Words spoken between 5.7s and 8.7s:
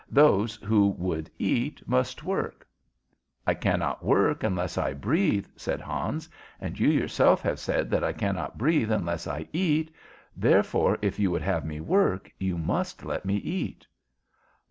Hans; "and you yourself have said that I cannot